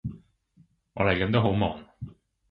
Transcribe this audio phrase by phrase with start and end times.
[0.95, 1.79] 我嚟緊都好忙